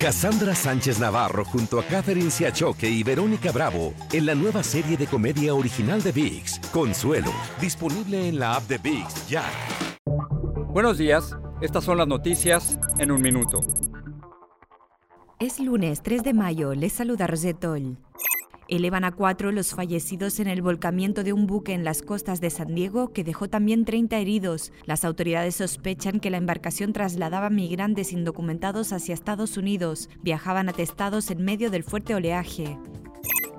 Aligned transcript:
Cassandra 0.00 0.54
Sánchez 0.54 1.00
Navarro 1.00 1.44
junto 1.44 1.80
a 1.80 1.82
Catherine 1.82 2.30
Siachoque 2.30 2.88
y 2.88 3.02
Verónica 3.02 3.50
Bravo 3.50 3.94
en 4.12 4.26
la 4.26 4.34
nueva 4.36 4.62
serie 4.62 4.96
de 4.96 5.08
comedia 5.08 5.54
original 5.54 6.00
de 6.00 6.12
VIX, 6.12 6.60
Consuelo, 6.72 7.32
disponible 7.60 8.28
en 8.28 8.38
la 8.38 8.54
app 8.54 8.68
de 8.68 8.78
VIX 8.78 9.28
ya. 9.28 9.42
Buenos 10.68 10.98
días, 10.98 11.36
estas 11.60 11.82
son 11.82 11.98
las 11.98 12.06
noticias 12.06 12.78
en 13.00 13.10
un 13.10 13.20
minuto. 13.20 13.58
Es 15.40 15.58
lunes 15.58 16.00
3 16.04 16.22
de 16.22 16.32
mayo, 16.32 16.76
les 16.76 16.92
saluda 16.92 17.26
Rosetol. 17.26 17.98
Elevan 18.68 19.04
a 19.04 19.12
cuatro 19.12 19.50
los 19.50 19.74
fallecidos 19.74 20.40
en 20.40 20.46
el 20.46 20.60
volcamiento 20.60 21.24
de 21.24 21.32
un 21.32 21.46
buque 21.46 21.72
en 21.72 21.84
las 21.84 22.02
costas 22.02 22.42
de 22.42 22.50
San 22.50 22.74
Diego 22.74 23.14
que 23.14 23.24
dejó 23.24 23.48
también 23.48 23.86
30 23.86 24.18
heridos. 24.18 24.72
Las 24.84 25.06
autoridades 25.06 25.54
sospechan 25.54 26.20
que 26.20 26.28
la 26.28 26.36
embarcación 26.36 26.92
trasladaba 26.92 27.48
migrantes 27.48 28.12
indocumentados 28.12 28.92
hacia 28.92 29.14
Estados 29.14 29.56
Unidos. 29.56 30.10
Viajaban 30.22 30.68
atestados 30.68 31.30
en 31.30 31.42
medio 31.46 31.70
del 31.70 31.82
fuerte 31.82 32.14
oleaje. 32.14 32.76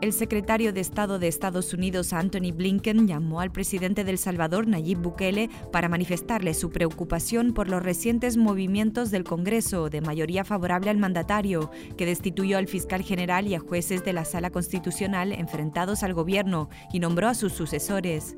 El 0.02 0.14
secretario 0.14 0.72
de 0.72 0.80
Estado 0.80 1.20
de 1.20 1.28
Estados 1.28 1.74
Unidos, 1.74 2.14
Anthony 2.14 2.54
Blinken, 2.54 3.06
llamó 3.06 3.42
al 3.42 3.52
presidente 3.52 4.06
del 4.06 4.18
Salvador, 4.18 4.66
Nayib 4.66 5.00
Bukele, 5.00 5.50
para 5.74 5.90
manifestarle 5.90 6.54
su 6.54 6.70
preocupación 6.70 7.54
por 7.54 7.68
los 7.68 7.84
recientes 7.84 8.38
movimientos 8.38 9.12
del 9.12 9.26
Congreso 9.26 9.90
de 9.90 10.00
mayoría 10.00 10.46
favorable 10.46 10.90
al 10.90 10.98
mandatario, 10.98 11.70
que 11.98 12.06
destituyó 12.06 12.58
al 12.58 12.70
fiscal 12.70 13.02
general 13.02 13.48
y 13.48 13.56
a 13.56 13.60
jueces 13.60 14.06
de 14.06 14.14
la 14.14 14.24
Sala 14.24 14.52
Constitucional 14.52 15.34
enfrentados 15.34 16.02
al 16.04 16.14
gobierno 16.14 16.70
y 16.94 17.00
nombró 17.00 17.28
a 17.28 17.34
sus 17.34 17.52
sucesores. 17.52 18.38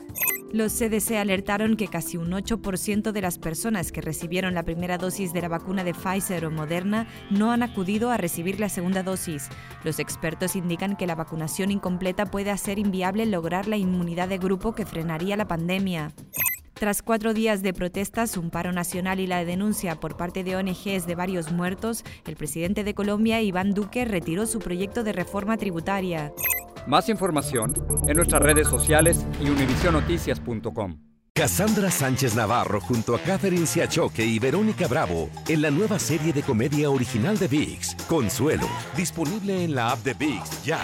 Los 0.53 0.73
CDC 0.73 1.15
alertaron 1.15 1.77
que 1.77 1.87
casi 1.87 2.17
un 2.17 2.31
8% 2.31 3.13
de 3.13 3.21
las 3.21 3.37
personas 3.37 3.93
que 3.93 4.01
recibieron 4.01 4.53
la 4.53 4.63
primera 4.63 4.97
dosis 4.97 5.31
de 5.31 5.41
la 5.41 5.47
vacuna 5.47 5.85
de 5.85 5.93
Pfizer 5.93 6.45
o 6.45 6.51
Moderna 6.51 7.07
no 7.29 7.53
han 7.53 7.63
acudido 7.63 8.11
a 8.11 8.17
recibir 8.17 8.59
la 8.59 8.67
segunda 8.67 9.01
dosis. 9.01 9.47
Los 9.85 9.99
expertos 9.99 10.57
indican 10.57 10.97
que 10.97 11.07
la 11.07 11.15
vacunación 11.15 11.71
incompleta 11.71 12.25
puede 12.25 12.51
hacer 12.51 12.79
inviable 12.79 13.25
lograr 13.25 13.69
la 13.69 13.77
inmunidad 13.77 14.27
de 14.27 14.39
grupo 14.39 14.75
que 14.75 14.85
frenaría 14.85 15.37
la 15.37 15.47
pandemia. 15.47 16.11
Tras 16.73 17.01
cuatro 17.01 17.33
días 17.33 17.61
de 17.61 17.73
protestas, 17.73 18.35
un 18.35 18.49
paro 18.49 18.73
nacional 18.73 19.19
y 19.21 19.27
la 19.27 19.45
denuncia 19.45 19.99
por 19.99 20.17
parte 20.17 20.43
de 20.43 20.57
ONGs 20.57 21.05
de 21.05 21.15
varios 21.15 21.51
muertos, 21.51 22.03
el 22.25 22.35
presidente 22.35 22.83
de 22.83 22.93
Colombia, 22.93 23.39
Iván 23.41 23.73
Duque, 23.73 24.03
retiró 24.03 24.45
su 24.47 24.59
proyecto 24.59 25.03
de 25.03 25.13
reforma 25.13 25.57
tributaria. 25.57 26.33
Más 26.87 27.09
información 27.09 27.73
en 28.07 28.17
nuestras 28.17 28.41
redes 28.41 28.67
sociales 28.67 29.25
y 29.39 29.49
univisionoticias.com. 29.49 30.97
Cassandra 31.33 31.89
Sánchez 31.89 32.35
Navarro 32.35 32.81
junto 32.81 33.15
a 33.15 33.19
Catherine 33.19 33.65
Siachoque 33.65 34.25
y 34.25 34.37
Verónica 34.37 34.87
Bravo 34.87 35.29
en 35.47 35.61
la 35.61 35.71
nueva 35.71 35.97
serie 35.97 36.33
de 36.33 36.43
comedia 36.43 36.89
original 36.89 37.37
de 37.37 37.47
VIX, 37.47 37.95
Consuelo, 38.07 38.67
disponible 38.97 39.63
en 39.63 39.73
la 39.73 39.91
app 39.91 39.99
de 39.99 40.13
VIX 40.13 40.63
ya. 40.63 40.79